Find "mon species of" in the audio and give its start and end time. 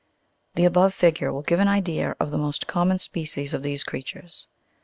2.87-3.61